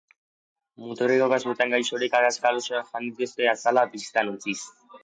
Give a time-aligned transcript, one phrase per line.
[0.85, 4.61] Muturreko kasuetan gaixoak azazkal osoak jan ditzake, azala bistan utziz.